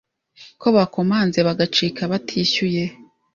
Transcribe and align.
ko 0.61 0.67
bakomanze 0.75 1.39
bagacika 1.47 2.01
batishyuye. 2.11 2.83